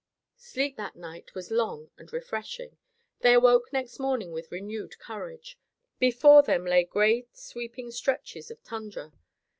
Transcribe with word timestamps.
Sleep 0.39 0.77
that 0.77 0.95
night 0.95 1.35
was 1.35 1.51
long 1.51 1.91
and 1.95 2.11
refreshing. 2.11 2.79
They 3.19 3.33
awoke 3.35 3.71
next 3.71 3.99
morning 3.99 4.31
with 4.31 4.51
renewed 4.51 4.97
courage. 4.97 5.59
Before 5.99 6.41
them 6.41 6.65
lay 6.65 6.85
great 6.85 7.37
sweeping 7.37 7.91
stretches 7.91 8.49
of 8.49 8.63
tundra. 8.63 9.13